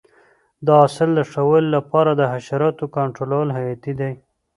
د 0.65 0.67
حاصل 0.79 1.09
د 1.15 1.19
ښه 1.31 1.41
والي 1.49 1.69
لپاره 1.77 2.11
د 2.15 2.21
حشراتو 2.33 2.85
کنټرول 2.97 3.47
حیاتي 3.57 3.93
دی. 3.99 4.11